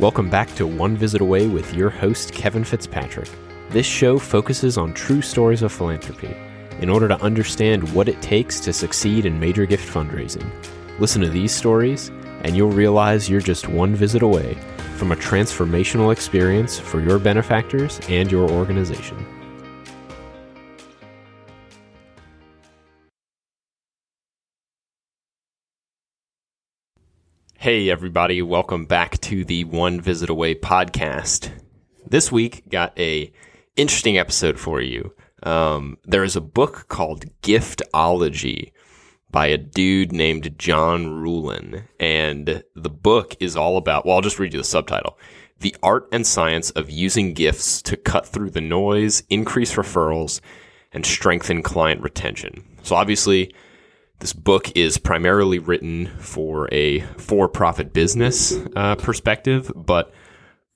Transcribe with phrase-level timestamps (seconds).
[0.00, 3.28] Welcome back to One Visit Away with your host, Kevin Fitzpatrick.
[3.70, 6.36] This show focuses on true stories of philanthropy
[6.80, 10.48] in order to understand what it takes to succeed in major gift fundraising.
[11.00, 14.56] Listen to these stories, and you'll realize you're just one visit away
[14.94, 19.26] from a transformational experience for your benefactors and your organization.
[27.60, 31.50] Hey, everybody, welcome back to the One Visit Away podcast.
[32.06, 33.32] This week, got a
[33.74, 35.12] interesting episode for you.
[35.42, 38.70] Um, there is a book called Giftology
[39.32, 41.82] by a dude named John Ruhlin.
[41.98, 45.18] And the book is all about, well, I'll just read you the subtitle
[45.58, 50.40] The Art and Science of Using Gifts to Cut Through the Noise, Increase Referrals,
[50.92, 52.62] and Strengthen Client Retention.
[52.84, 53.52] So, obviously,
[54.20, 60.12] this book is primarily written for a for profit business uh, perspective, but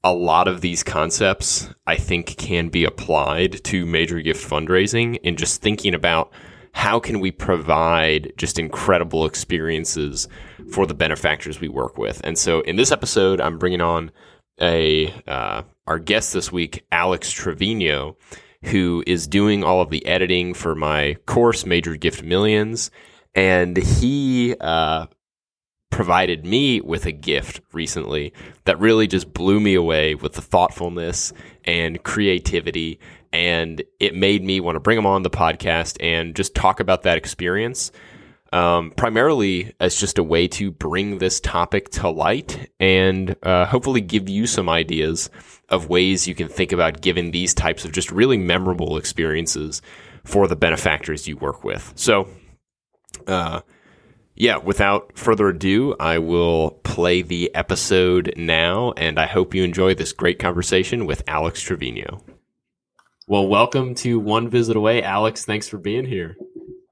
[0.05, 5.39] a lot of these concepts I think can be applied to major gift fundraising and
[5.39, 6.33] just thinking about
[6.73, 10.29] how can we provide just incredible experiences
[10.71, 12.21] for the benefactors we work with.
[12.25, 14.11] And so in this episode, I'm bringing on
[14.61, 18.17] a uh, our guest this week, Alex Trevino,
[18.65, 22.91] who is doing all of the editing for my course, Major Gift Millions
[23.35, 25.07] and he uh,
[25.91, 28.33] provided me with a gift recently
[28.65, 31.33] that really just blew me away with the thoughtfulness
[31.65, 32.99] and creativity.
[33.33, 37.03] And it made me want to bring him on the podcast and just talk about
[37.03, 37.93] that experience.
[38.53, 44.03] Um, primarily as just a way to bring this topic to light and uh, hopefully
[44.03, 45.31] give you some ideas
[45.71, 49.81] of ways you can think about giving these types of just really memorable experiences
[50.25, 51.95] for the benefactors you work with.
[51.97, 52.29] So,
[53.27, 53.61] uh,
[54.35, 59.95] yeah, without further ado, I will play the episode now, and I hope you enjoy
[59.95, 62.25] this great conversation with Alex Trevino.
[63.29, 65.03] Well, welcome to One Visit Away.
[65.03, 66.37] Alex, thanks for being here.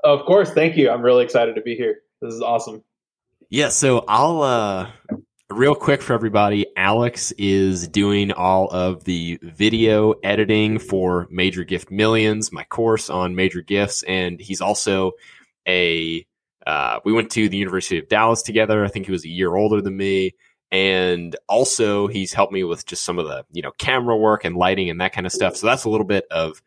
[0.05, 0.91] Of course, thank you.
[0.91, 2.01] I'm really excited to be here.
[2.21, 2.85] This is awesome.
[3.49, 4.91] Yeah, so I'll uh
[5.51, 11.91] real quick for everybody, Alex is doing all of the video editing for Major Gift
[11.91, 15.13] Millions, my course on major gifts, and he's also
[15.71, 16.27] a
[16.67, 18.85] uh, we went to the University of Dallas together.
[18.85, 20.33] I think he was a year older than me.
[20.71, 24.57] And also he's helped me with just some of the, you know, camera work and
[24.57, 25.57] lighting and that kind of stuff.
[25.57, 26.63] So that's a little bit of,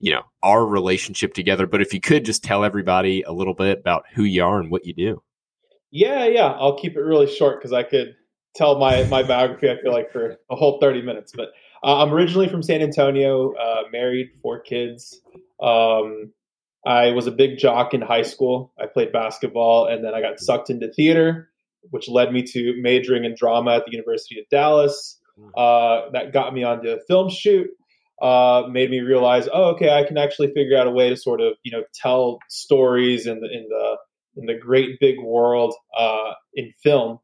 [0.00, 1.66] you know, our relationship together.
[1.66, 4.70] But if you could just tell everybody a little bit about who you are and
[4.70, 5.22] what you do.
[5.90, 6.46] Yeah, yeah.
[6.58, 8.16] I'll keep it really short because I could
[8.56, 11.32] tell my, my biography, I feel like, for a whole 30 minutes.
[11.36, 11.50] But
[11.84, 15.20] uh, I'm originally from San Antonio, uh, married, four kids.
[15.62, 16.32] Um,
[16.84, 18.72] I was a big jock in high school.
[18.80, 21.50] I played basketball and then I got sucked into theater,
[21.90, 25.18] which led me to majoring in drama at the University of Dallas.
[25.38, 25.48] Hmm.
[25.56, 27.68] Uh, that got me onto a film shoot.
[28.20, 31.40] Uh, made me realize, oh, okay, I can actually figure out a way to sort
[31.40, 33.96] of, you know, tell stories in the in the
[34.36, 37.18] in the great big world uh, in film.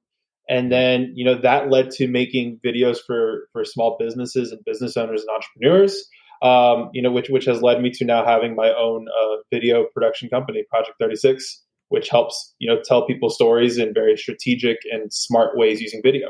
[0.49, 4.97] And then, you know, that led to making videos for for small businesses and business
[4.97, 6.09] owners and entrepreneurs
[6.43, 9.87] um, you know, which which has led me to now having my own uh, video
[9.95, 14.79] production company, Project Thirty Six, which helps you know tell people stories in very strategic
[14.91, 16.29] and smart ways using video.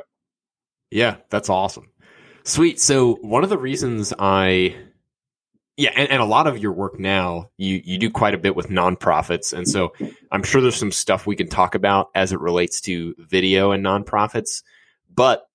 [0.91, 1.91] Yeah, that's awesome.
[2.45, 2.81] Sweet.
[2.81, 4.75] So one of the reasons I
[5.79, 8.57] yeah, and, and, a lot of your work now, you you do quite a bit
[8.57, 9.93] with nonprofits, and so
[10.33, 13.85] I'm sure there's some stuff we can talk about as it relates to video and
[13.85, 14.65] nonprofits.
[15.15, 15.48] But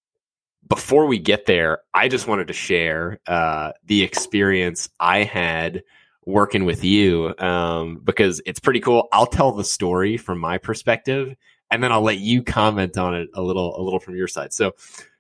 [0.67, 5.83] before we get there, I just wanted to share uh, the experience I had
[6.25, 9.07] working with you um, because it's pretty cool.
[9.11, 11.35] I'll tell the story from my perspective,
[11.69, 14.53] and then I'll let you comment on it a little, a little from your side.
[14.53, 14.73] So,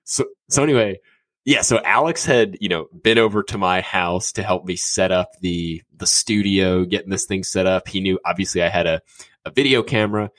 [0.03, 0.99] so, so anyway,
[1.45, 1.61] yeah.
[1.61, 5.31] So Alex had you know been over to my house to help me set up
[5.41, 7.87] the the studio, getting this thing set up.
[7.87, 9.01] He knew obviously I had a
[9.45, 10.31] a video camera.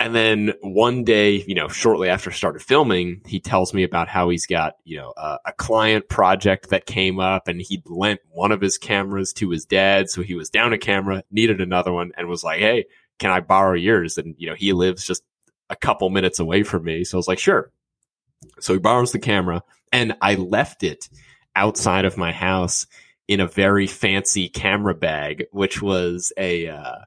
[0.00, 4.28] And then one day, you know, shortly after started filming, he tells me about how
[4.28, 8.52] he's got, you know, uh, a client project that came up and he'd lent one
[8.52, 10.08] of his cameras to his dad.
[10.08, 12.84] So he was down a camera, needed another one and was like, Hey,
[13.18, 14.18] can I borrow yours?
[14.18, 15.24] And, you know, he lives just
[15.68, 17.02] a couple minutes away from me.
[17.02, 17.72] So I was like, sure.
[18.60, 21.08] So he borrows the camera and I left it
[21.56, 22.86] outside of my house
[23.26, 26.98] in a very fancy camera bag, which was a, uh,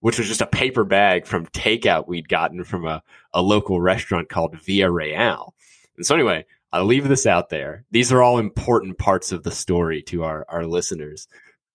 [0.00, 3.02] which was just a paper bag from takeout we'd gotten from a,
[3.32, 5.54] a local restaurant called Via Real.
[5.96, 7.84] And so anyway, I'll leave this out there.
[7.90, 11.26] These are all important parts of the story to our, our listeners.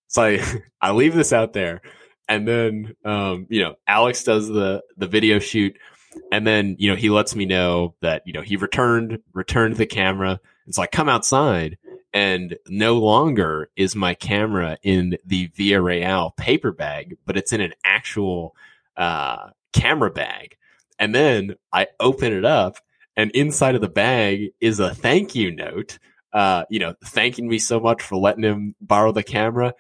[0.08, 0.44] So I,
[0.82, 1.82] I leave this out there.
[2.30, 5.78] And then, um, you know, Alex does the, the video shoot.
[6.32, 9.86] And then, you know, he lets me know that, you know, he returned, returned the
[9.86, 10.40] camera.
[10.68, 11.78] It's like, come outside.
[12.14, 17.62] And no longer is my camera in the Via Real paper bag, but it's in
[17.62, 18.56] an actual,
[18.98, 20.58] uh, camera bag.
[21.00, 22.78] And then I open it up
[23.16, 26.00] and inside of the bag is a thank you note,
[26.32, 29.74] uh, you know, thanking me so much for letting him borrow the camera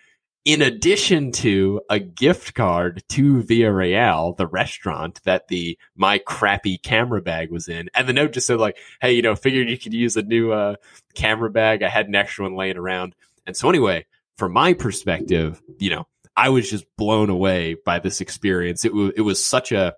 [0.45, 6.78] in addition to a gift card to Via Real, the restaurant that the my crappy
[6.78, 9.78] camera bag was in, and the note just said like, "Hey, you know, figured you
[9.78, 10.75] could use a new uh,
[11.16, 11.81] camera bag.
[11.81, 13.16] I had an extra one laying around."
[13.48, 14.06] And so anyway,
[14.38, 18.84] from my perspective, you know, I was just blown away by this experience.
[18.84, 19.95] It was it was such a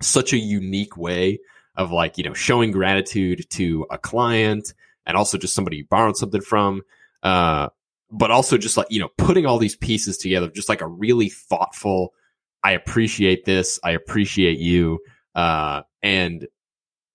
[0.00, 1.40] such a unique way
[1.76, 4.72] of like you know showing gratitude to a client
[5.04, 6.82] and also just somebody you borrowed something from.
[7.22, 7.68] Uh,
[8.12, 11.30] but also just like, you know, putting all these pieces together, just like a really
[11.30, 12.12] thoughtful,
[12.62, 13.80] I appreciate this.
[13.82, 15.00] I appreciate you.
[15.34, 16.46] Uh, and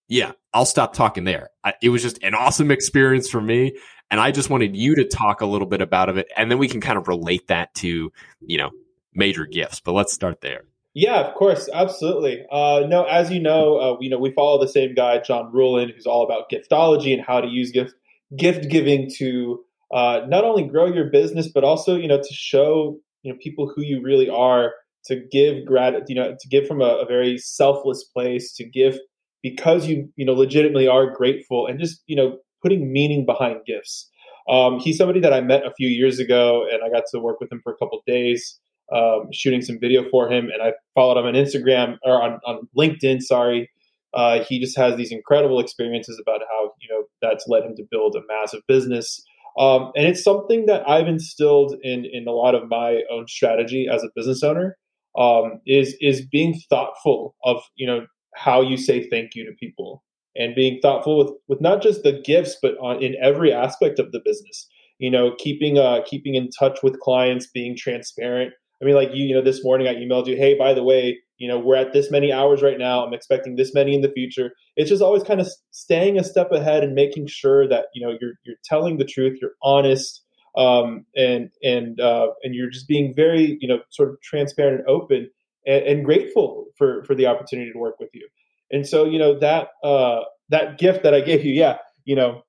[0.09, 1.49] yeah, I'll stop talking there.
[1.63, 3.77] I, it was just an awesome experience for me.
[4.09, 6.27] And I just wanted you to talk a little bit about it.
[6.35, 8.11] And then we can kind of relate that to,
[8.41, 8.71] you know,
[9.13, 10.61] major gifts, but let's start there.
[10.93, 12.43] Yeah, of course, absolutely.
[12.51, 15.93] Uh, no, as you know, uh, you know we follow the same guy, John Ruhlin,
[15.93, 17.93] who's all about giftology and how to use gift
[18.35, 19.63] gift giving to
[19.94, 23.72] uh, not only grow your business, but also you know to show you know people
[23.74, 24.74] who you really are,
[25.06, 28.98] to give gratitude, you know, to give from a, a very selfless place, to give
[29.42, 34.10] because you you know legitimately are grateful, and just you know putting meaning behind gifts.
[34.50, 37.39] Um, he's somebody that I met a few years ago, and I got to work
[37.39, 38.57] with him for a couple days,
[38.94, 40.45] um, shooting some video for him.
[40.45, 43.22] And I followed him on Instagram or on, on LinkedIn.
[43.22, 43.69] Sorry,
[44.13, 47.84] uh, he just has these incredible experiences about how you know that's led him to
[47.89, 49.22] build a massive business.
[49.57, 53.88] Um, and it's something that I've instilled in in a lot of my own strategy
[53.92, 54.77] as a business owner.
[55.18, 58.06] Um, is is being thoughtful of you know
[58.36, 60.04] how you say thank you to people
[60.36, 64.12] and being thoughtful with with not just the gifts but on, in every aspect of
[64.12, 64.68] the business.
[65.00, 68.53] You know, keeping uh, keeping in touch with clients, being transparent.
[68.81, 71.18] I mean, like you, you know, this morning I emailed you, hey, by the way,
[71.38, 73.06] you know, we're at this many hours right now.
[73.06, 74.51] I'm expecting this many in the future.
[74.75, 78.18] It's just always kind of staying a step ahead and making sure that you know
[78.19, 80.24] you're you're telling the truth, you're honest,
[80.57, 84.89] um, and and uh, and you're just being very you know sort of transparent and
[84.89, 85.30] open
[85.66, 88.28] and, and, grateful for for the opportunity to work with you.
[88.72, 92.42] And so you know that uh, that gift that I gave you, yeah, you know,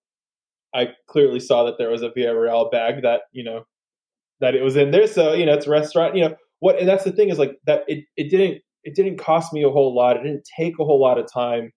[0.75, 3.65] I clearly saw that there was a Via Real bag that you know
[4.41, 5.07] that it was in there.
[5.07, 6.17] So you know, it's a restaurant.
[6.17, 6.79] You know what?
[6.79, 7.85] And that's the thing is like that.
[7.87, 10.17] It it didn't it didn't cost me a whole lot.
[10.17, 11.73] It didn't take a whole lot of time,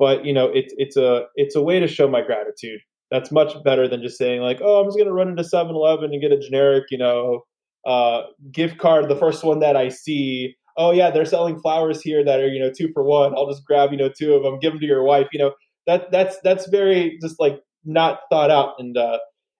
[0.00, 2.80] but you know, it's it's a it's a way to show my gratitude.
[3.12, 6.20] That's much better than just saying like, oh, I'm just to run into 7-Eleven and
[6.20, 7.42] get a generic, you know,
[7.86, 10.56] uh, gift card, the first one that I see.
[10.76, 13.32] Oh yeah, they're selling flowers here that are you know two for one.
[13.36, 15.28] I'll just grab you know two of them, give them to your wife.
[15.32, 15.52] You know
[15.86, 19.18] that that's that's very just like not thought out and uh,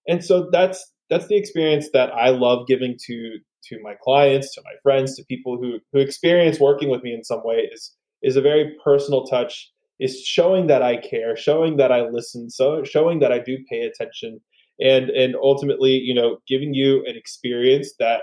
[0.09, 4.63] and so that's that's the experience that I love giving to to my clients, to
[4.65, 7.93] my friends, to people who who experience working with me in some way is
[8.23, 9.71] is a very personal touch.
[9.99, 13.81] Is showing that I care, showing that I listen, so showing that I do pay
[13.81, 14.41] attention,
[14.79, 18.21] and and ultimately, you know, giving you an experience that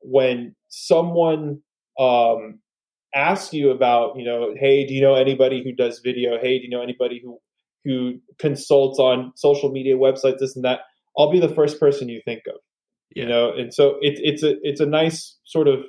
[0.00, 1.60] when someone
[1.98, 2.58] um,
[3.14, 6.38] asks you about, you know, hey, do you know anybody who does video?
[6.38, 7.38] Hey, do you know anybody who
[7.84, 10.80] who consults on social media websites, this and that?
[11.16, 12.56] I'll be the first person you think of
[13.14, 13.22] yeah.
[13.22, 15.80] you know and so it's it's a it's a nice sort of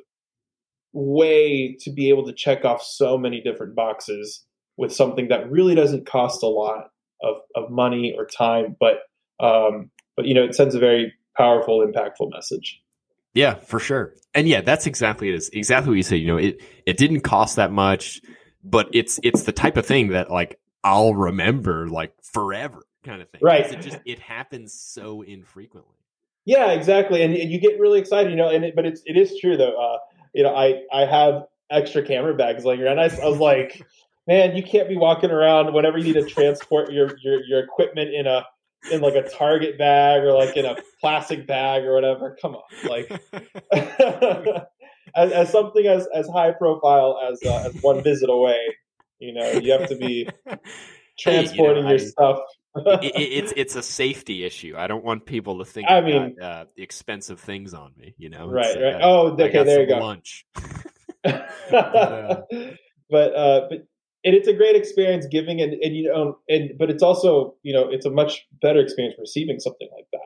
[0.94, 4.46] way to be able to check off so many different boxes
[4.78, 6.90] with something that really doesn't cost a lot
[7.22, 9.00] of, of money or time but
[9.40, 12.82] um but you know it sends a very powerful impactful message.
[13.34, 14.14] Yeah for sure.
[14.34, 17.22] And yeah that's exactly it is exactly what you say you know it it didn't
[17.22, 18.22] cost that much
[18.64, 23.30] but it's it's the type of thing that like i'll remember like forever kind of
[23.30, 23.72] thing right.
[23.72, 25.95] it just it happens so infrequently
[26.46, 28.50] yeah, exactly, and, and you get really excited, you know.
[28.50, 29.76] And it, but it's it is true though.
[29.76, 29.98] Uh,
[30.34, 33.00] you know, I I have extra camera bags laying around.
[33.00, 33.82] I, I was like,
[34.28, 38.14] man, you can't be walking around whenever you need to transport your your your equipment
[38.14, 38.46] in a
[38.92, 42.38] in like a Target bag or like in a plastic bag or whatever.
[42.40, 43.10] Come on, like
[45.16, 48.60] as, as, something as as high profile as uh, as one visit away,
[49.18, 50.30] you know, you have to be
[51.18, 52.40] transporting hey, you know, your I, stuff
[52.76, 54.76] it, it's it's a safety issue.
[54.78, 58.16] I don't want people to think I mean got, uh, expensive things on me.
[58.18, 58.76] You know, right?
[58.76, 58.96] right.
[58.96, 59.64] Uh, oh, okay.
[59.64, 60.00] There you go.
[60.00, 60.46] Lunch.
[61.24, 61.36] but
[61.74, 62.42] uh,
[63.10, 63.88] but uh, but
[64.24, 67.74] and it's a great experience giving and, and you know and but it's also you
[67.74, 70.20] know it's a much better experience receiving something like that.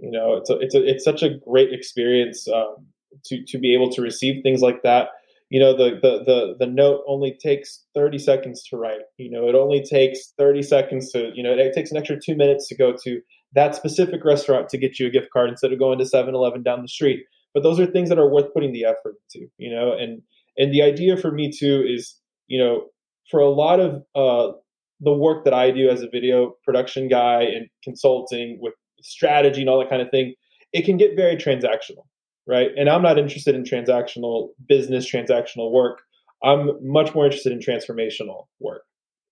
[0.00, 2.86] You know, it's a, it's a, it's such a great experience um,
[3.26, 5.08] to to be able to receive things like that.
[5.50, 9.48] You know the, the the the note only takes 30 seconds to write you know
[9.48, 12.76] it only takes 30 seconds to you know it takes an extra two minutes to
[12.76, 13.20] go to
[13.54, 16.82] that specific restaurant to get you a gift card instead of going to 7-eleven down
[16.82, 17.24] the street.
[17.54, 20.22] But those are things that are worth putting the effort into you know and
[20.56, 22.14] and the idea for me too is
[22.46, 22.86] you know
[23.30, 24.52] for a lot of uh,
[25.00, 29.70] the work that i do as a video production guy and consulting with strategy and
[29.70, 30.34] all that kind of thing
[30.72, 32.04] it can get very transactional
[32.48, 32.70] right?
[32.76, 36.00] And I'm not interested in transactional business, transactional work.
[36.42, 38.82] I'm much more interested in transformational work.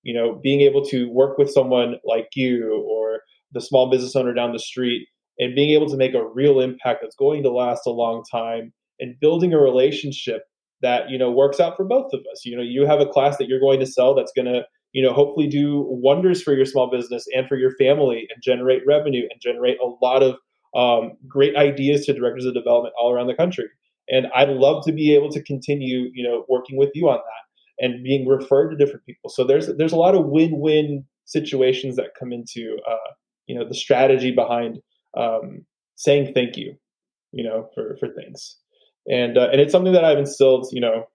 [0.02, 3.20] You know, being able to work with someone like you or
[3.52, 5.08] the small business owner down the street
[5.38, 8.72] and being able to make a real impact that's going to last a long time
[9.00, 10.42] and building a relationship
[10.82, 12.44] that, you know, works out for both of us.
[12.44, 15.02] You know, you have a class that you're going to sell that's going to, you
[15.02, 19.26] know, hopefully do wonders for your small business and for your family and generate revenue
[19.30, 20.36] and generate a lot of
[20.76, 23.64] um, great ideas to directors of development all around the country.
[24.08, 27.84] And I'd love to be able to continue, you know, working with you on that
[27.84, 29.30] and being referred to different people.
[29.30, 33.12] So there's there's a lot of win-win situations that come into, uh,
[33.46, 34.78] you know, the strategy behind
[35.16, 35.64] um,
[35.96, 36.76] saying thank you,
[37.32, 38.56] you know, for for things.
[39.10, 41.06] And uh, and it's something that I've instilled, you know,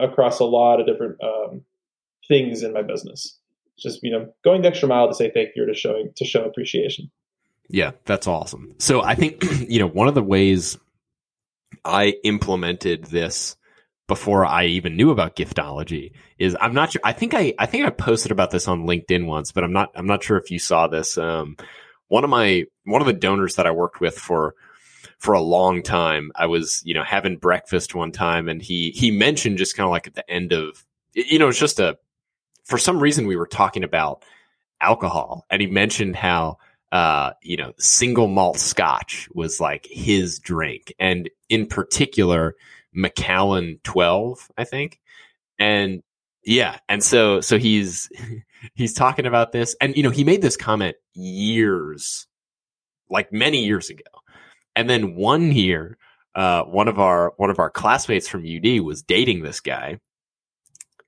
[0.00, 1.62] across a lot of different um,
[2.28, 3.38] things in my business.
[3.78, 6.24] Just you know, going the extra mile to say thank you or to showing to
[6.24, 7.10] show appreciation.
[7.68, 8.74] Yeah, that's awesome.
[8.78, 10.78] So I think, you know, one of the ways
[11.84, 13.56] I implemented this
[14.08, 17.00] before I even knew about giftology is I'm not sure.
[17.04, 19.90] I think I, I think I posted about this on LinkedIn once, but I'm not,
[19.94, 21.16] I'm not sure if you saw this.
[21.16, 21.56] Um,
[22.08, 24.54] one of my, one of the donors that I worked with for,
[25.18, 29.10] for a long time, I was, you know, having breakfast one time and he, he
[29.10, 31.96] mentioned just kind of like at the end of, you know, it's just a,
[32.64, 34.24] for some reason we were talking about
[34.80, 36.58] alcohol and he mentioned how,
[36.92, 40.94] uh, you know, single malt scotch was like his drink.
[40.98, 42.54] And in particular,
[42.92, 45.00] Macallan 12, I think.
[45.58, 46.02] And
[46.44, 46.78] yeah.
[46.90, 48.10] And so, so he's,
[48.74, 49.74] he's talking about this.
[49.80, 52.26] And, you know, he made this comment years,
[53.08, 54.04] like many years ago.
[54.76, 55.96] And then one year,
[56.34, 59.98] uh, one of our, one of our classmates from UD was dating this guy.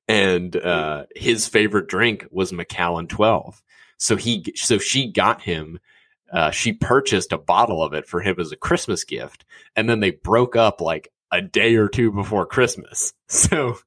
[0.08, 3.62] And, uh, his favorite drink was Macallan 12
[4.04, 5.80] so he, so she got him.
[6.30, 10.00] Uh, she purchased a bottle of it for him as a Christmas gift, and then
[10.00, 13.14] they broke up like a day or two before Christmas.
[13.28, 13.78] So,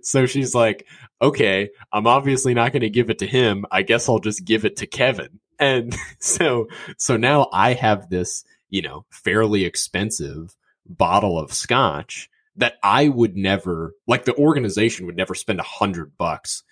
[0.00, 0.86] so she's like,
[1.20, 3.66] "Okay, I'm obviously not going to give it to him.
[3.70, 8.44] I guess I'll just give it to Kevin." And so, so now I have this,
[8.70, 10.54] you know, fairly expensive
[10.86, 16.16] bottle of scotch that I would never, like the organization would never spend a hundred
[16.16, 16.62] bucks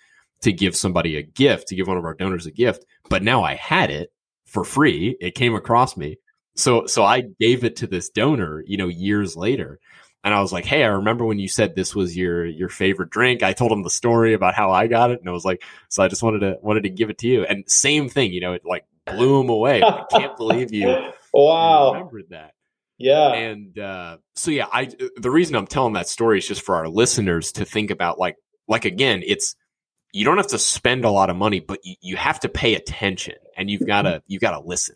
[0.41, 2.85] to give somebody a gift, to give one of our donors a gift.
[3.09, 4.11] But now I had it
[4.45, 5.17] for free.
[5.19, 6.17] It came across me.
[6.55, 9.79] So, so I gave it to this donor, you know, years later.
[10.23, 13.11] And I was like, Hey, I remember when you said this was your, your favorite
[13.11, 13.43] drink.
[13.43, 15.19] I told him the story about how I got it.
[15.19, 17.45] And I was like, so I just wanted to, wanted to give it to you.
[17.45, 19.83] And same thing, you know, it like blew him away.
[19.83, 20.87] I can't believe you.
[21.33, 21.93] wow.
[21.93, 22.53] remembered that.
[22.97, 23.31] Yeah.
[23.33, 26.87] And, uh, so yeah, I, the reason I'm telling that story is just for our
[26.89, 29.55] listeners to think about like, like again, it's,
[30.13, 32.75] you don't have to spend a lot of money, but you, you have to pay
[32.75, 34.23] attention and you've got to, mm-hmm.
[34.27, 34.95] you've got to listen.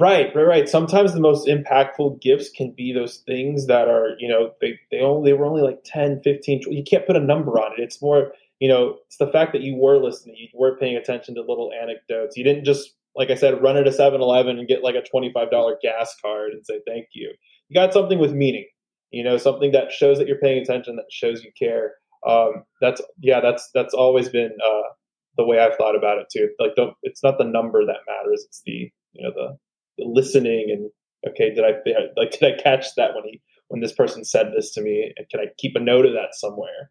[0.00, 0.68] Right, right, right.
[0.68, 5.00] Sometimes the most impactful gifts can be those things that are, you know, they, they
[5.00, 7.82] only, they were only like 10, 15, you can't put a number on it.
[7.82, 11.34] It's more, you know, it's the fact that you were listening, you were paying attention
[11.34, 12.36] to little anecdotes.
[12.36, 15.74] You didn't just, like I said, run at a 7-Eleven and get like a $25
[15.82, 17.32] gas card and say thank you.
[17.68, 18.66] You got something with meaning,
[19.10, 21.92] you know, something that shows that you're paying attention, that shows you care
[22.26, 24.88] um, that's yeah, that's that's always been uh,
[25.36, 26.50] the way I've thought about it too.
[26.58, 29.58] Like, don't it's not the number that matters; it's the you know the,
[29.98, 30.90] the listening and
[31.32, 31.72] okay, did I
[32.16, 35.12] like did I catch that when he when this person said this to me?
[35.16, 36.90] And can I keep a note of that somewhere?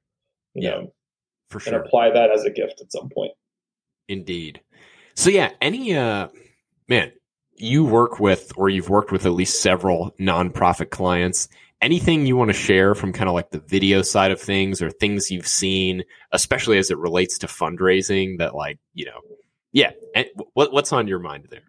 [0.54, 0.94] You yeah, know,
[1.50, 3.32] for sure, and apply that as a gift at some point.
[4.08, 4.62] Indeed.
[5.16, 6.28] So yeah, any uh,
[6.90, 7.12] man,
[7.56, 11.48] you work with or you've worked with at least several nonprofit clients
[11.82, 14.92] anything you want to share from kind of like the video side of things or
[14.92, 19.20] things you've seen, especially as it relates to fundraising that like, you know,
[19.72, 19.92] yeah.
[20.54, 21.64] What, what's on your mind there?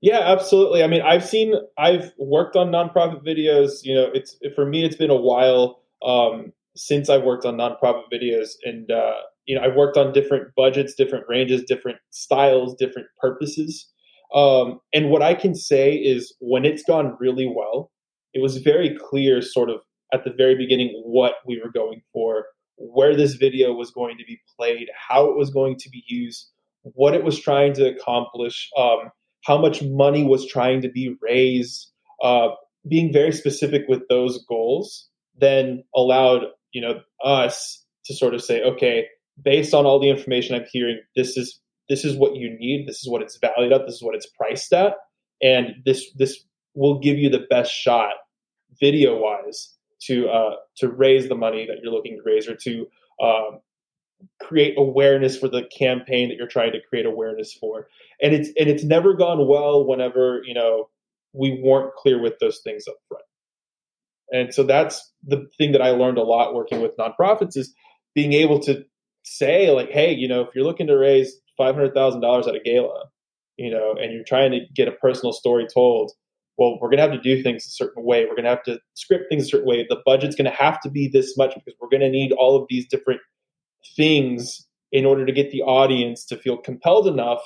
[0.00, 0.84] Yeah, absolutely.
[0.84, 3.80] I mean, I've seen, I've worked on nonprofit videos.
[3.82, 8.04] You know, it's for me, it's been a while um, since I've worked on nonprofit
[8.12, 9.14] videos, and uh,
[9.46, 13.90] you know, I've worked on different budgets, different ranges, different styles, different purposes.
[14.32, 17.90] Um, and what I can say is, when it's gone really well,
[18.34, 19.80] it was very clear, sort of
[20.12, 24.24] at the very beginning, what we were going for, where this video was going to
[24.24, 26.48] be played, how it was going to be used,
[26.82, 29.10] what it was trying to accomplish, um,
[29.44, 31.92] how much money was trying to be raised.
[32.22, 32.48] Uh,
[32.88, 35.08] being very specific with those goals
[35.40, 36.42] then allowed
[36.72, 39.06] you know us to sort of say, okay,
[39.42, 42.86] based on all the information I'm hearing, this is this is what you need.
[42.86, 43.86] This is what it's valued at.
[43.86, 44.94] This is what it's priced at,
[45.42, 46.44] and this this
[46.78, 48.12] will give you the best shot
[48.80, 52.86] video wise to uh, to raise the money that you're looking to raise or to
[53.22, 53.60] um,
[54.40, 57.88] create awareness for the campaign that you're trying to create awareness for.
[58.22, 60.88] And it's and it's never gone well whenever you know
[61.32, 63.24] we weren't clear with those things up front.
[64.30, 67.74] And so that's the thing that I learned a lot working with nonprofits is
[68.14, 68.84] being able to
[69.24, 72.54] say like, hey, you know, if you're looking to raise five hundred thousand dollars at
[72.54, 73.06] a gala,
[73.56, 76.12] you know, and you're trying to get a personal story told,
[76.58, 78.24] well, we're going to have to do things a certain way.
[78.24, 79.86] We're going to have to script things a certain way.
[79.88, 82.60] The budget's going to have to be this much because we're going to need all
[82.60, 83.20] of these different
[83.96, 87.40] things in order to get the audience to feel compelled enough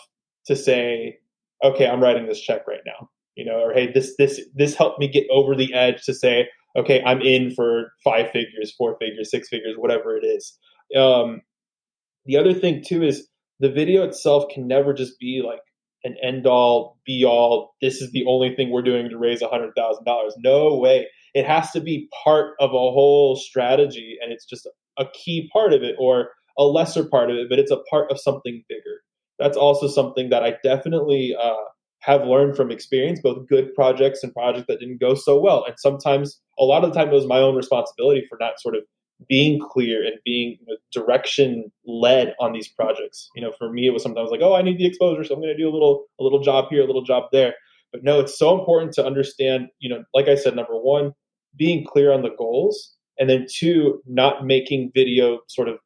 [0.47, 1.19] to say,
[1.63, 3.11] okay, I'm writing this check right now.
[3.35, 6.49] You know, or hey, this this this helped me get over the edge to say,
[6.77, 10.59] okay, I'm in for five figures, four figures, six figures, whatever it is.
[10.97, 11.41] Um,
[12.27, 13.27] the other thing too is
[13.61, 15.61] the video itself can never just be like
[16.05, 17.75] an end all be all.
[17.81, 20.35] This is the only thing we're doing to raise a hundred thousand dollars.
[20.39, 21.09] No way.
[21.35, 24.69] It has to be part of a whole strategy, and it's just
[24.99, 28.11] a key part of it or a lesser part of it, but it's a part
[28.11, 29.01] of something bigger.
[29.39, 31.55] That's also something that I definitely uh,
[32.01, 35.65] have learned from experience, both good projects and projects that didn't go so well.
[35.67, 38.75] And sometimes, a lot of the time, it was my own responsibility for not sort
[38.75, 38.83] of
[39.29, 43.29] being clear and being you know, direction led on these projects.
[43.35, 45.41] You know, for me, it was sometimes like, oh, I need the exposure, so I'm
[45.41, 47.55] going to do a little a little job here, a little job there.
[47.93, 49.69] But no, it's so important to understand.
[49.79, 51.13] You know, like I said, number one,
[51.57, 55.79] being clear on the goals, and then two, not making video sort of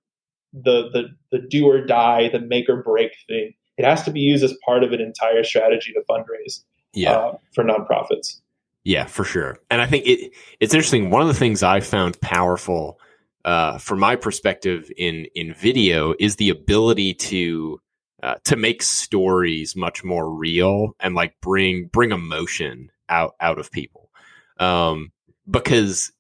[0.53, 3.53] the the the do or die, the make or break thing.
[3.77, 6.63] It has to be used as part of an entire strategy to fundraise.
[6.95, 7.13] Yeah.
[7.13, 8.41] Uh, for nonprofits.
[8.87, 9.59] Yeah, for sure.
[9.69, 11.11] And I think it it's interesting.
[11.11, 13.01] One of the things I found powerful
[13.47, 17.81] uh, from my perspective in in video is the ability to
[18.23, 23.71] uh, to make stories much more real and like bring bring emotion out out of
[23.71, 24.11] people.
[24.59, 25.13] Um,
[25.49, 26.11] because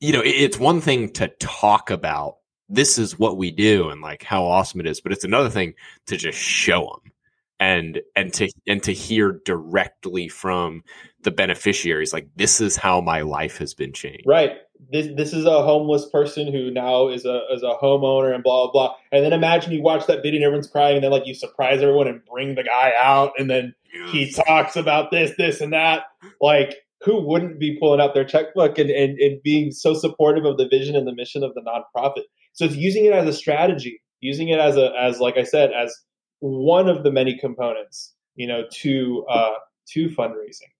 [0.00, 2.38] you know it, it's one thing to talk about
[2.68, 5.74] this is what we do and like how awesome it is but it's another thing
[6.06, 7.12] to just show them
[7.60, 10.82] and and to and to hear directly from
[11.22, 14.24] the beneficiaries like this is how my life has been changed.
[14.26, 14.56] Right
[14.90, 18.64] this this is a homeless person who now is a is a homeowner and blah
[18.64, 18.94] blah blah.
[19.12, 21.82] And then imagine you watch that video and everyone's crying, and then like you surprise
[21.82, 23.74] everyone and bring the guy out, and then
[24.10, 26.04] he talks about this, this, and that.
[26.40, 30.56] Like who wouldn't be pulling out their checkbook and, and, and being so supportive of
[30.56, 32.22] the vision and the mission of the nonprofit?
[32.52, 35.70] So it's using it as a strategy, using it as a as like I said,
[35.72, 35.94] as
[36.40, 39.54] one of the many components, you know, to uh,
[39.92, 40.71] to fundraising.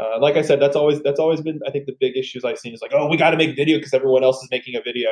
[0.00, 2.58] Uh, like I said, that's always that's always been I think the big issues I've
[2.58, 4.80] seen is like, oh, we got to make video because everyone else is making a
[4.82, 5.10] video.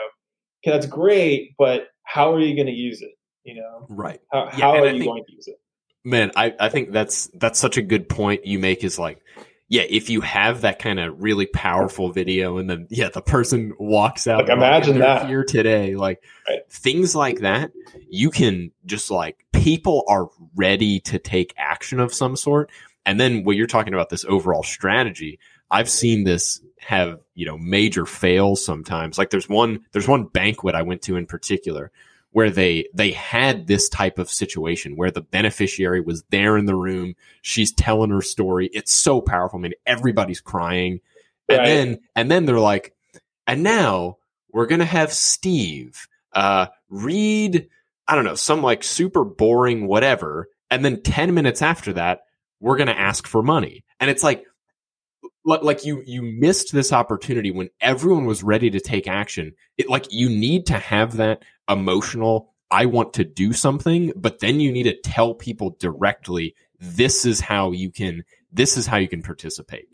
[0.64, 3.12] Okay, that's great, but how are you going to use it?
[3.44, 4.20] You know, right?
[4.32, 5.56] How, yeah, how are I you think, going to use it?
[6.04, 8.82] Man, I I think that's that's such a good point you make.
[8.82, 9.20] Is like,
[9.68, 13.74] yeah, if you have that kind of really powerful video, and then yeah, the person
[13.78, 14.48] walks out.
[14.48, 16.60] Like, imagine that here today, like right.
[16.70, 17.72] things like that.
[18.08, 22.70] You can just like people are ready to take action of some sort
[23.08, 25.38] and then when you're talking about this overall strategy,
[25.70, 29.16] I've seen this have, you know, major fails sometimes.
[29.16, 31.90] Like there's one, there's one banquet I went to in particular
[32.32, 36.74] where they, they had this type of situation where the beneficiary was there in the
[36.74, 37.14] room.
[37.40, 38.68] She's telling her story.
[38.74, 39.58] It's so powerful.
[39.58, 41.00] I mean, everybody's crying.
[41.48, 42.94] And then, and then they're like,
[43.46, 44.18] and now
[44.52, 47.70] we're going to have Steve, uh, read,
[48.06, 50.50] I don't know, some like super boring whatever.
[50.70, 52.20] And then 10 minutes after that,
[52.60, 53.84] we're going to ask for money.
[54.00, 54.44] And it's like,
[55.44, 59.54] like you, you missed this opportunity when everyone was ready to take action.
[59.76, 64.60] It like you need to have that emotional, I want to do something, but then
[64.60, 69.08] you need to tell people directly, this is how you can, this is how you
[69.08, 69.88] can participate.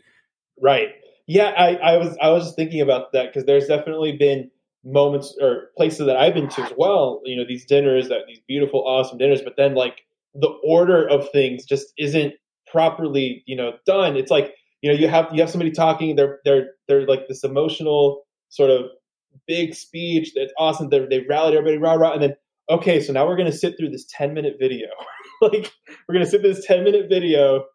[0.61, 0.89] Right.
[1.25, 1.53] Yeah.
[1.57, 4.51] I, I was, I was thinking about that because there's definitely been
[4.83, 8.41] moments or places that I've been to as well, you know, these dinners that these
[8.47, 10.01] beautiful, awesome dinners, but then like
[10.33, 12.33] the order of things just isn't
[12.75, 14.17] properly you know done.
[14.17, 17.45] It's like you know you have you have somebody talking they're they're they're like this
[17.45, 18.81] emotional sort of
[19.47, 20.89] big speech that's awesome.
[20.89, 22.35] They're, they've rallied everybody rah rah and then
[22.69, 24.87] okay so now we're going to sit through this 10 minute video.
[25.41, 25.69] Like
[26.07, 27.65] we're going to sit through this 10 minute video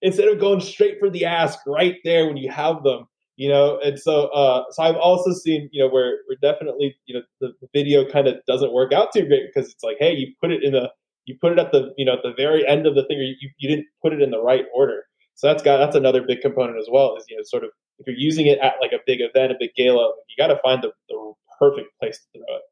[0.00, 3.78] instead of going straight for the ask right there when you have them you know?
[3.82, 7.52] And so uh so i've also seen you know where we're definitely you know the,
[7.60, 10.50] the video kind of doesn't work out too great because it's like hey you put
[10.50, 10.88] it in a
[11.30, 13.22] you put it at the you know at the very end of the thing, or
[13.22, 15.04] you, you didn't put it in the right order.
[15.36, 17.16] So that's got that's another big component as well.
[17.16, 19.56] Is you know sort of if you're using it at like a big event, a
[19.58, 22.62] big gala, you got to find the, the perfect place to throw it.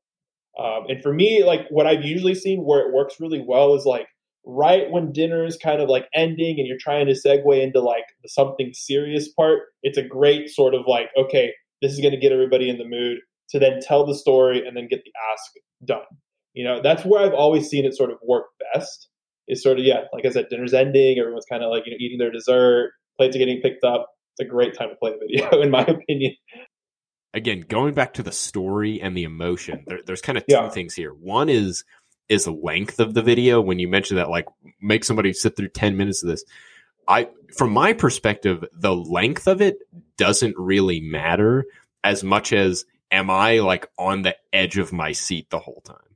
[0.58, 3.84] Um, and for me, like what I've usually seen where it works really well is
[3.84, 4.08] like
[4.44, 8.04] right when dinner is kind of like ending and you're trying to segue into like
[8.22, 9.60] the something serious part.
[9.82, 12.88] It's a great sort of like, okay, this is going to get everybody in the
[12.88, 13.18] mood
[13.50, 15.52] to then tell the story and then get the ask
[15.84, 16.18] done.
[16.58, 19.08] You know, that's where I've always seen it sort of work best.
[19.46, 21.98] Is sort of yeah, like I said, dinner's ending, everyone's kind of like you know
[22.00, 24.08] eating their dessert, plates are getting picked up.
[24.36, 26.34] It's a great time to play a video, in my opinion.
[27.32, 30.68] Again, going back to the story and the emotion, there, there's kind of two Yeah.
[30.68, 31.12] things here.
[31.12, 31.84] One is
[32.28, 33.60] is the length of the video.
[33.60, 34.46] When you mentioned that, like,
[34.80, 36.42] make somebody sit through ten minutes of this.
[37.06, 39.78] I, from my perspective, the length of it
[40.16, 41.66] doesn't really matter
[42.02, 46.07] as much as am I like on the edge of my seat the whole time.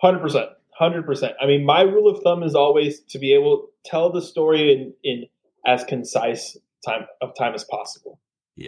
[0.00, 1.34] Hundred percent, hundred percent.
[1.40, 4.72] I mean, my rule of thumb is always to be able to tell the story
[4.72, 5.24] in in
[5.66, 8.18] as concise time of time as possible.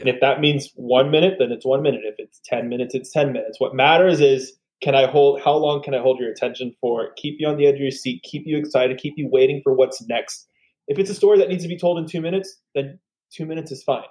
[0.01, 2.03] And if that means one minute, then it's one minute.
[2.05, 3.61] If it's ten minutes, it's ten minutes.
[3.61, 7.13] What matters is can I hold how long can I hold your attention for?
[7.17, 9.73] Keep you on the edge of your seat, keep you excited, keep you waiting for
[9.73, 10.49] what's next.
[10.89, 12.99] If it's a story that needs to be told in two minutes, then
[13.33, 14.05] two minutes is fine.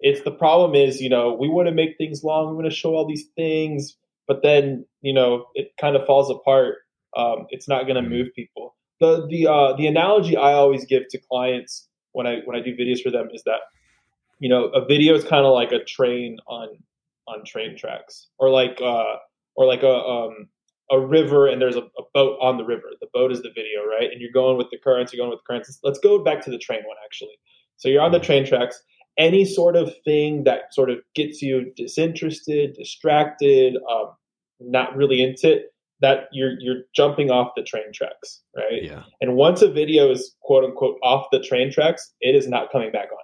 [0.00, 2.76] It's the problem is, you know, we want to make things long, we want to
[2.76, 3.96] show all these things,
[4.32, 6.76] but then, you know, it kind of falls apart.
[7.16, 8.14] Um, it's not going to Mhm.
[8.16, 8.74] move people.
[9.00, 12.74] The the uh, the analogy I always give to clients when I when I do
[12.74, 13.60] videos for them is that
[14.40, 16.68] you know a video is kind of like a train on
[17.28, 19.16] on train tracks or like uh
[19.56, 20.48] or like a um
[20.90, 23.84] a river and there's a, a boat on the river the boat is the video
[23.88, 26.40] right and you're going with the currents you're going with the currents let's go back
[26.44, 27.36] to the train one actually
[27.76, 28.82] so you're on the train tracks
[29.18, 34.08] any sort of thing that sort of gets you disinterested distracted um
[34.66, 35.66] not really into it
[36.00, 40.34] that you're you're jumping off the train tracks right yeah, and once a video is
[40.42, 43.18] quote unquote off the train tracks, it is not coming back on.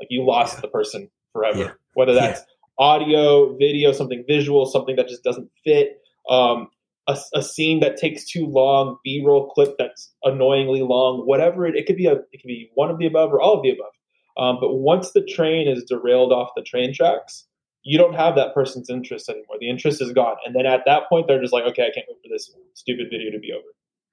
[0.00, 0.60] Like you lost Yeah.
[0.62, 1.58] the person forever.
[1.58, 1.70] Yeah.
[1.94, 2.42] Whether that's
[2.78, 5.98] audio, video, something visual, something that just doesn't fit,
[6.30, 6.68] um,
[7.08, 11.74] a, a scene that takes too long, B roll clip that's annoyingly long, whatever it,
[11.74, 13.70] it could be a it could be one of the above or all of the
[13.70, 13.90] above.
[14.36, 17.47] Um, but once the train is derailed off the train tracks,
[17.82, 19.56] you don't have that person's interest anymore.
[19.60, 22.06] The interest is gone, and then at that point, they're just like, "Okay, I can't
[22.08, 23.64] wait for this stupid video to be over.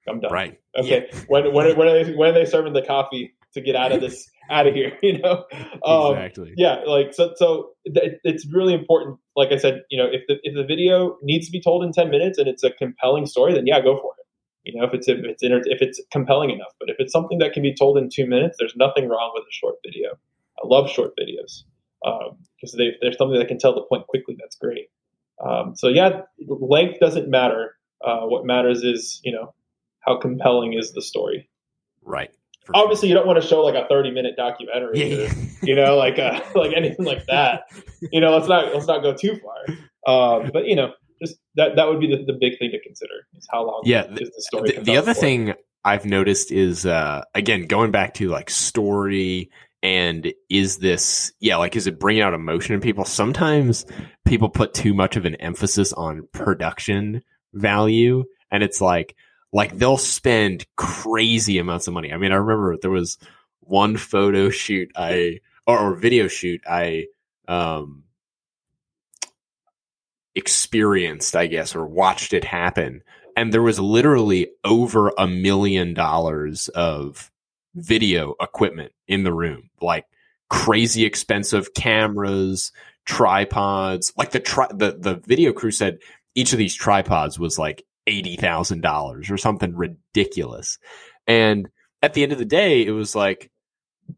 [0.08, 0.58] I'm done." right.
[0.78, 3.92] Okay, when when when are they when are they serving the coffee to get out
[3.92, 4.92] of this out of here?
[5.02, 5.44] You know,
[5.84, 6.54] um, exactly.
[6.56, 7.32] yeah, like so.
[7.36, 9.18] So th- it's really important.
[9.34, 11.92] Like I said, you know, if the if the video needs to be told in
[11.92, 14.26] ten minutes and it's a compelling story, then yeah, go for it.
[14.64, 16.72] You know, if it's if it's inter- if it's compelling enough.
[16.78, 19.42] But if it's something that can be told in two minutes, there's nothing wrong with
[19.42, 20.10] a short video.
[20.58, 21.64] I love short videos
[22.56, 24.36] because they if there's something that can tell the point quickly.
[24.38, 24.88] That's great.
[25.44, 27.74] Um, so yeah, length doesn't matter.
[28.04, 29.54] Uh, what matters is you know
[30.00, 31.48] how compelling is the story.
[32.02, 32.30] Right.
[32.64, 32.82] For sure.
[32.84, 35.32] Obviously, you don't want to show like a 30 minute documentary, Yeah, or, yeah.
[35.62, 37.62] you know, like uh, like anything like that.
[38.12, 39.76] You know, let's not let's not go too far.
[40.06, 43.14] Um, but you know, just that that would be the, the big thing to consider
[43.36, 44.72] is how long Yeah, is the story.
[44.72, 45.20] the, the other for.
[45.20, 49.50] thing I've noticed is uh again going back to like story
[49.86, 53.04] and is this yeah like is it bringing out emotion in people?
[53.04, 53.86] Sometimes
[54.24, 57.22] people put too much of an emphasis on production
[57.54, 59.14] value and it's like
[59.52, 62.12] like they'll spend crazy amounts of money.
[62.12, 63.16] I mean i remember there was
[63.60, 67.06] one photo shoot i or, or video shoot i
[67.46, 68.02] um
[70.34, 73.02] experienced i guess or watched it happen.
[73.36, 77.30] And there was literally over a million dollars of
[77.76, 80.04] video equipment in the room like
[80.48, 82.72] crazy expensive cameras
[83.04, 85.98] tripods like the tri- the the video crew said
[86.34, 90.78] each of these tripods was like $80,000 or something ridiculous
[91.26, 91.68] and
[92.02, 93.50] at the end of the day it was like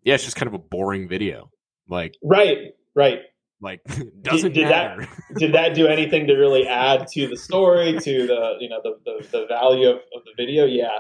[0.03, 1.51] yeah it's just kind of a boring video
[1.89, 2.59] like right,
[2.95, 3.21] right.
[3.61, 3.81] like
[4.23, 8.27] doesn't did that- matter Did that do anything to really add to the story, to
[8.27, 10.65] the you know the the, the value of, of the video?
[10.65, 10.99] Yeah,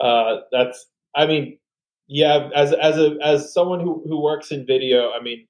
[0.00, 0.86] uh, that's.
[1.14, 1.58] I mean,
[2.08, 2.48] yeah.
[2.54, 5.46] As as a as someone who who works in video, I mean,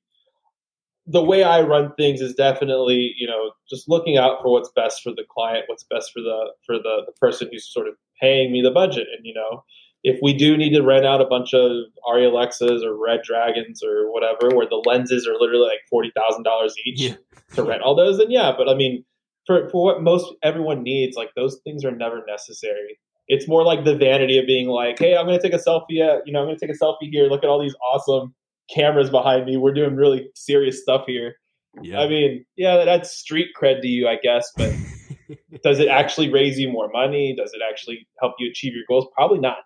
[1.06, 5.02] the way I run things is definitely you know just looking out for what's best
[5.02, 8.52] for the client, what's best for the for the, the person who's sort of paying
[8.52, 9.64] me the budget, and you know.
[10.04, 11.70] If we do need to rent out a bunch of
[12.08, 16.44] Arri Alexas or Red Dragons or whatever, where the lenses are literally like forty thousand
[16.44, 17.16] dollars each, yeah
[17.54, 18.52] to rent all those, then yeah.
[18.56, 19.04] But I mean,
[19.46, 22.98] for for what most everyone needs, like those things are never necessary.
[23.28, 26.00] It's more like the vanity of being like, hey, I'm going to take a selfie.
[26.00, 27.28] At, you know, I'm going to take a selfie here.
[27.28, 28.34] Look at all these awesome
[28.74, 29.56] cameras behind me.
[29.56, 31.36] We're doing really serious stuff here.
[31.82, 34.50] yeah I mean, yeah, that's street cred to you, I guess.
[34.56, 34.72] But
[35.62, 37.34] does it actually raise you more money?
[37.36, 39.06] Does it actually help you achieve your goals?
[39.14, 39.58] Probably not.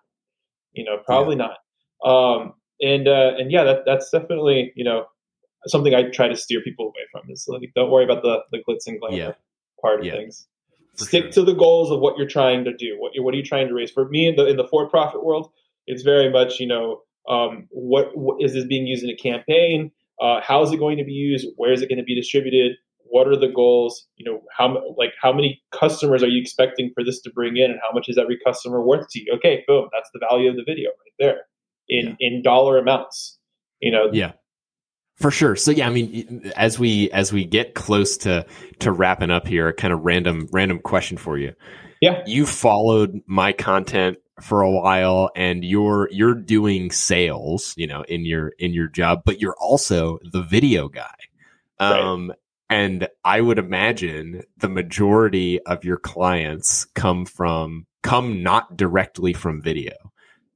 [0.73, 1.57] You know, probably not.
[2.03, 5.05] Um, and uh, and yeah, that, that's definitely you know
[5.67, 7.29] something I try to steer people away from.
[7.29, 9.15] Is like, don't worry about the the glitz and glamour.
[9.15, 9.31] Yeah.
[9.81, 10.47] part of Yeah, things.
[10.97, 11.31] For Stick sure.
[11.31, 12.95] to the goals of what you're trying to do.
[12.99, 13.91] What what are you trying to raise?
[13.91, 15.51] For me, in the in the for profit world,
[15.87, 19.91] it's very much you know um, what, what is this being used in a campaign?
[20.21, 21.47] Uh, how is it going to be used?
[21.55, 22.77] Where is it going to be distributed?
[23.05, 24.07] What are the goals?
[24.17, 27.71] You know, how like how many customers are you expecting for this to bring in,
[27.71, 29.33] and how much is every customer worth to you?
[29.35, 31.41] Okay, boom, that's the value of the video right there
[31.89, 33.37] in in dollar amounts.
[33.81, 34.33] You know, Yeah.
[35.23, 35.55] For sure.
[35.55, 38.45] So yeah, I mean, as we as we get close to
[38.79, 41.53] to wrapping up here, a kind of random random question for you.
[42.01, 42.23] Yeah.
[42.25, 48.25] You followed my content for a while, and you're you're doing sales, you know, in
[48.25, 51.15] your in your job, but you're also the video guy.
[51.79, 52.01] Right.
[52.01, 52.33] Um,
[52.69, 59.61] and I would imagine the majority of your clients come from come not directly from
[59.61, 59.93] video.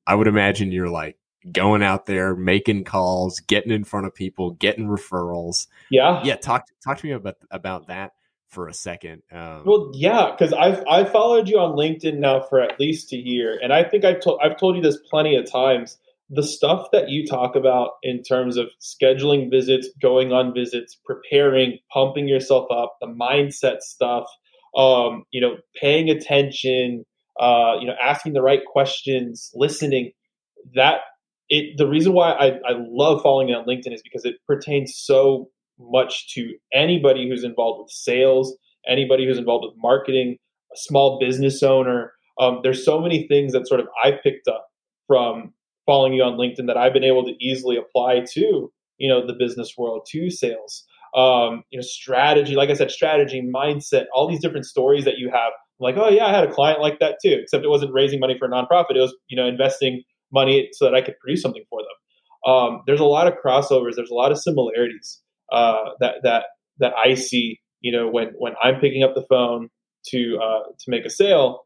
[0.06, 1.16] I would imagine you're like
[1.52, 5.68] going out there, making calls, getting in front of people, getting referrals.
[5.90, 8.14] yeah, Yeah, talk talk to me about about that
[8.48, 9.24] for a second.
[9.32, 13.18] Um, Well, yeah, because I've I've followed you on LinkedIn now for at least a
[13.18, 15.98] year, and I think I've told I've told you this plenty of times.
[16.30, 21.80] The stuff that you talk about in terms of scheduling visits, going on visits, preparing,
[21.94, 24.26] pumping yourself up, the mindset stuff,
[24.76, 27.06] um, you know, paying attention,
[27.40, 30.12] uh, you know, asking the right questions, listening.
[30.76, 31.00] That
[31.50, 34.96] it the reason why I, I love following you on LinkedIn is because it pertains
[34.96, 38.58] so much to anybody who's involved with sales,
[38.88, 40.38] anybody who's involved with marketing,
[40.74, 42.14] a small business owner.
[42.40, 44.68] Um, there's so many things that sort of I've picked up
[45.08, 45.54] from
[45.86, 49.34] following you on LinkedIn that I've been able to easily apply to, you know, the
[49.34, 50.84] business world, to sales,
[51.16, 52.56] um, you know, strategy.
[52.56, 55.54] Like I said, strategy, mindset, all these different stories that you have.
[55.80, 57.38] I'm like, oh yeah, I had a client like that too.
[57.42, 60.86] Except it wasn't raising money for a nonprofit; it was, you know, investing money so
[60.86, 62.54] that I could produce something for them.
[62.54, 63.96] Um, there's a lot of crossovers.
[63.96, 66.46] There's a lot of similarities uh, that that
[66.80, 67.60] that I see.
[67.82, 69.70] You know, when when I'm picking up the phone
[70.10, 71.66] to uh, to make a sale,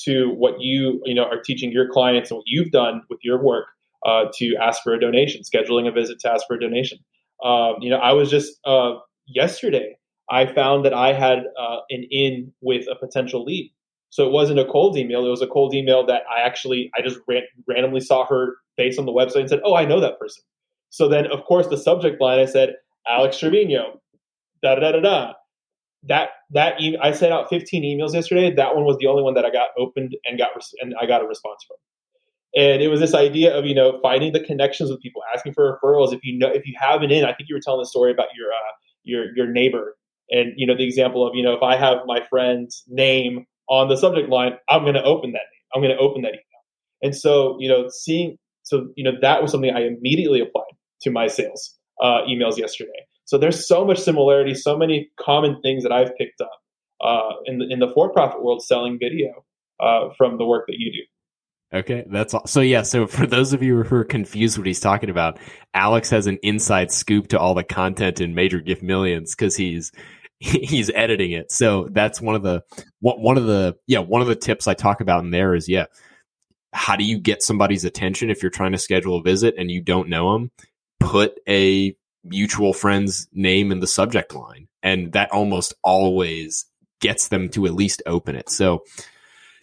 [0.00, 3.42] to what you you know are teaching your clients and what you've done with your
[3.42, 3.66] work
[4.04, 6.98] uh, to ask for a donation, scheduling a visit to ask for a donation.
[7.44, 8.94] Um, you know, I was just uh,
[9.26, 9.96] yesterday.
[10.30, 13.72] I found that I had uh, an in with a potential lead.
[14.12, 15.24] So it wasn't a cold email.
[15.24, 18.98] It was a cold email that I actually I just ran, randomly saw her face
[18.98, 20.44] on the website and said, "Oh, I know that person."
[20.90, 22.76] So then, of course, the subject line I said,
[23.08, 24.02] "Alex Trevino."
[24.62, 25.32] Da da da da.
[26.04, 28.54] That that e- I sent out 15 emails yesterday.
[28.54, 31.06] That one was the only one that I got opened and got res- and I
[31.06, 31.78] got a response from.
[32.54, 35.78] And it was this idea of you know finding the connections with people, asking for
[35.82, 36.12] referrals.
[36.12, 38.12] If you know if you have an in, I think you were telling the story
[38.12, 38.72] about your uh,
[39.04, 39.96] your your neighbor,
[40.30, 43.88] and you know the example of you know if I have my friend's name on
[43.88, 45.62] the subject line, I'm going to open that name.
[45.74, 46.42] I'm going to open that email.
[47.02, 50.64] And so you know seeing so you know that was something I immediately applied
[51.02, 52.90] to my sales uh, emails yesterday.
[53.24, 56.60] So there's so much similarity, so many common things that I've picked up
[57.02, 59.44] uh, in the in the for-profit world selling video
[59.80, 61.78] uh, from the work that you do.
[61.78, 62.46] Okay, that's all.
[62.46, 65.38] So yeah, so for those of you who are confused what he's talking about,
[65.72, 69.90] Alex has an inside scoop to all the content in Major Gift Millions because he's
[70.62, 71.52] he's editing it.
[71.52, 72.64] So that's one of the
[72.98, 75.86] one of the yeah one of the tips I talk about in there is yeah,
[76.72, 79.80] how do you get somebody's attention if you're trying to schedule a visit and you
[79.80, 80.50] don't know them?
[80.98, 86.66] Put a mutual friend's name in the subject line, and that almost always
[87.00, 88.48] gets them to at least open it.
[88.50, 88.82] So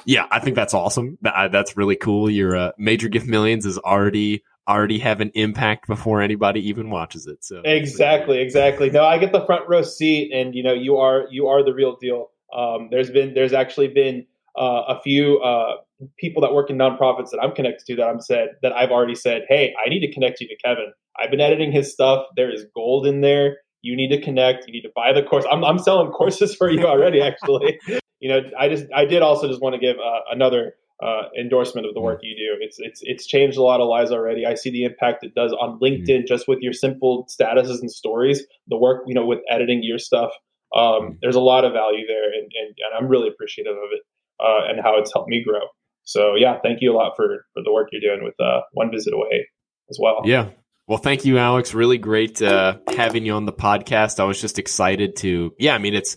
[0.05, 1.17] yeah, I think that's awesome.
[1.23, 2.29] That, that's really cool.
[2.29, 7.25] Your uh, major gift millions is already already have an impact before anybody even watches
[7.25, 7.43] it.
[7.43, 8.89] So Exactly, exactly.
[8.89, 11.73] No, I get the front row seat, and you know, you are you are the
[11.73, 12.29] real deal.
[12.55, 14.25] Um, there's been there's actually been
[14.57, 15.75] uh, a few uh,
[16.17, 19.15] people that work in nonprofits that I'm connected to that I'm said that I've already
[19.15, 20.93] said, hey, I need to connect you to Kevin.
[21.19, 22.25] I've been editing his stuff.
[22.35, 23.57] There is gold in there.
[23.81, 24.67] You need to connect.
[24.67, 25.45] You need to buy the course.
[25.51, 27.79] I'm I'm selling courses for you already, actually.
[28.19, 31.87] you know, I just I did also just want to give uh, another uh, endorsement
[31.87, 32.57] of the work you do.
[32.63, 34.45] It's it's it's changed a lot of lives already.
[34.45, 38.43] I see the impact it does on LinkedIn just with your simple statuses and stories.
[38.67, 40.31] The work you know with editing your stuff.
[40.75, 44.01] Um, there's a lot of value there, and, and, and I'm really appreciative of it
[44.39, 45.61] uh, and how it's helped me grow.
[46.03, 48.91] So yeah, thank you a lot for for the work you're doing with uh, One
[48.91, 49.47] Visit Away
[49.89, 50.21] as well.
[50.25, 50.49] Yeah.
[50.87, 51.75] Well, thank you, Alex.
[51.75, 54.19] Really great uh, having you on the podcast.
[54.19, 56.15] I was just excited to, yeah, I mean, it's,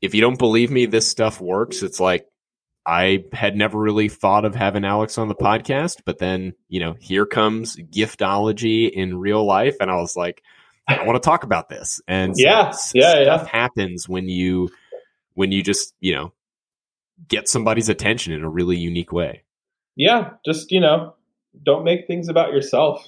[0.00, 1.82] if you don't believe me, this stuff works.
[1.82, 2.24] It's like,
[2.88, 6.94] I had never really thought of having Alex on the podcast, but then, you know,
[6.98, 9.76] here comes giftology in real life.
[9.78, 10.42] And I was like,
[10.88, 12.00] I want to talk about this.
[12.08, 13.48] And so Yeah, yeah, stuff yeah.
[13.48, 14.70] happens when you,
[15.34, 16.32] when you just, you know,
[17.28, 19.42] get somebody's attention in a really unique way.
[19.94, 21.14] Yeah, just you know,
[21.62, 23.06] don't make things about yourself.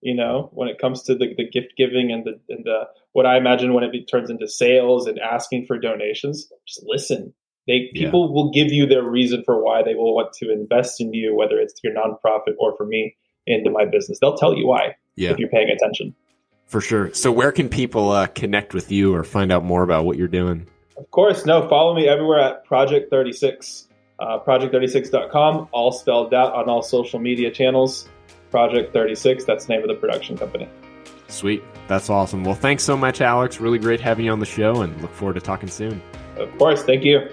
[0.00, 3.26] You know, when it comes to the, the gift giving and the and the what
[3.26, 7.34] I imagine when it be, turns into sales and asking for donations, just listen.
[7.66, 8.06] They Yeah.
[8.06, 11.34] people will give you their reason for why they will want to invest in you,
[11.34, 13.14] whether it's your nonprofit or for me
[13.46, 14.18] into my business.
[14.20, 16.14] They'll tell you why Yeah, if you're paying attention.
[16.66, 17.12] for sure.
[17.12, 20.28] So, where can people uh, connect with you or find out more about what you're
[20.28, 20.66] doing?
[20.96, 23.88] Of course, no, follow me everywhere at Project 36.
[24.20, 28.08] Uh, project36.com, all spelled out on all social media channels.
[28.50, 30.68] Project 36, that's the name of the production company.
[31.28, 31.62] Sweet.
[31.88, 32.44] That's awesome.
[32.44, 33.60] Well, thanks so much, Alex.
[33.60, 36.00] Really great having you on the show and look forward to talking soon.
[36.36, 37.28] Of course, thank you.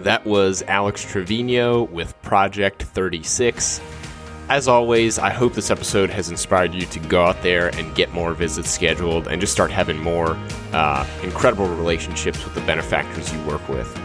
[0.00, 3.80] That was Alex Trevino with Project 36.
[4.48, 8.12] As always, I hope this episode has inspired you to go out there and get
[8.12, 10.36] more visits scheduled and just start having more
[10.72, 13.96] uh, incredible relationships with the benefactors you work with.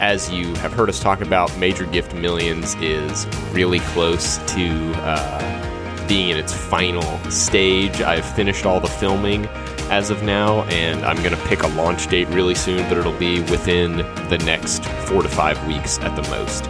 [0.00, 6.06] As you have heard us talk about, Major Gift Millions is really close to uh,
[6.08, 8.02] being in its final stage.
[8.02, 9.48] I've finished all the filming
[9.90, 13.18] as of now, and I'm going to pick a launch date really soon, but it'll
[13.18, 16.66] be within the next four to five weeks at the most.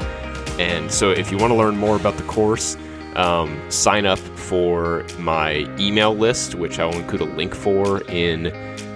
[0.58, 2.76] And so, if you want to learn more about the course,
[3.16, 8.44] um, sign up for my email list, which I will include a link for in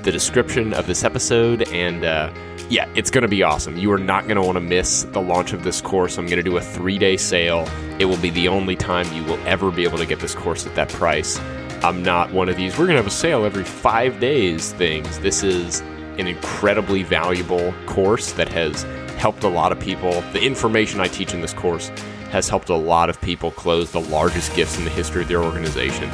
[0.03, 1.69] the description of this episode.
[1.69, 2.33] And uh,
[2.69, 3.77] yeah, it's going to be awesome.
[3.77, 6.19] You are not going to want to miss the launch of this course.
[6.19, 7.69] I'm going to do a three day sale.
[7.99, 10.67] It will be the only time you will ever be able to get this course
[10.67, 11.39] at that price.
[11.83, 15.19] I'm not one of these, we're going to have a sale every five days things.
[15.21, 15.81] This is
[16.19, 18.83] an incredibly valuable course that has
[19.17, 20.21] helped a lot of people.
[20.33, 21.89] The information I teach in this course
[22.31, 25.43] has helped a lot of people close the largest gifts in the history of their
[25.43, 26.11] organization.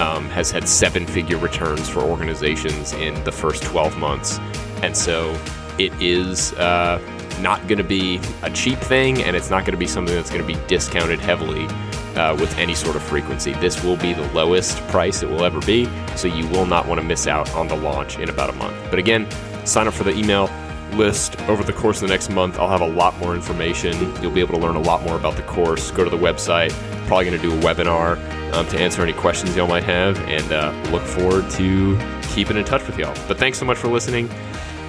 [0.00, 4.40] Um, has had seven figure returns for organizations in the first 12 months.
[4.82, 5.40] And so
[5.78, 6.98] it is uh,
[7.40, 10.30] not going to be a cheap thing, and it's not going to be something that's
[10.30, 11.68] going to be discounted heavily
[12.16, 13.52] uh, with any sort of frequency.
[13.54, 17.00] This will be the lowest price it will ever be, so you will not want
[17.00, 18.76] to miss out on the launch in about a month.
[18.90, 19.28] But again,
[19.64, 20.50] sign up for the email
[20.92, 22.58] list over the course of the next month.
[22.58, 23.94] I'll have a lot more information.
[24.22, 25.90] You'll be able to learn a lot more about the course.
[25.90, 26.70] Go to the website.
[27.06, 28.16] Probably going to do a webinar
[28.54, 31.98] um, to answer any questions y'all might have, and uh, look forward to
[32.34, 33.14] keeping in touch with y'all.
[33.28, 34.30] But thanks so much for listening.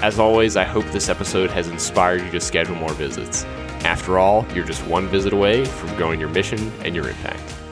[0.02, 3.46] As always, I hope this episode has inspired you to schedule more visits.
[3.86, 7.65] After all, you're just one visit away from growing your mission and your impact.